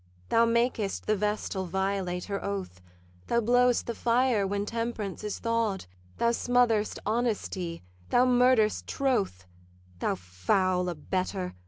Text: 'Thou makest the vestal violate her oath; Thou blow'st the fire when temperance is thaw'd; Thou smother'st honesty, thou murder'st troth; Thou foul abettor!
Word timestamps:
'Thou 0.29 0.45
makest 0.45 1.05
the 1.05 1.15
vestal 1.15 1.67
violate 1.67 2.23
her 2.25 2.43
oath; 2.43 2.81
Thou 3.27 3.39
blow'st 3.39 3.85
the 3.85 3.93
fire 3.93 4.47
when 4.47 4.65
temperance 4.65 5.23
is 5.23 5.37
thaw'd; 5.37 5.85
Thou 6.17 6.31
smother'st 6.31 6.97
honesty, 7.05 7.83
thou 8.09 8.25
murder'st 8.25 8.87
troth; 8.87 9.45
Thou 9.99 10.15
foul 10.15 10.89
abettor! 10.89 11.53